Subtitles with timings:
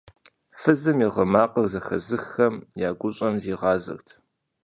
[0.59, 2.55] Фызым и гъы макъыр зэхэзыххэм
[2.87, 4.07] я гущӀэм зигъазэрт.